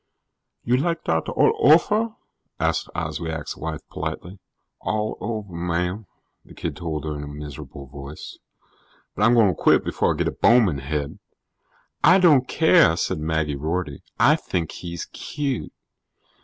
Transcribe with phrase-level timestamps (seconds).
[0.63, 2.15] "You like dot all ofer?"
[2.59, 4.39] asked Oswiak's wife politely.
[4.79, 6.07] "All over, ma'am,"
[6.43, 8.39] the kid told her in a miserable voice.
[9.15, 11.19] "But I'm going to quit before I get a Bowman Head."
[12.03, 14.01] "I don't care," said Maggie Rorty.
[14.19, 15.71] "I think he's cute."